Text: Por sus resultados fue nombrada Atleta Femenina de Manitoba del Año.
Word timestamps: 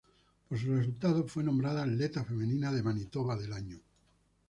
Por 0.49 0.57
sus 0.57 0.67
resultados 0.69 1.31
fue 1.31 1.43
nombrada 1.43 1.83
Atleta 1.83 2.25
Femenina 2.25 2.71
de 2.71 2.81
Manitoba 2.81 3.35
del 3.35 3.53
Año. 3.53 3.79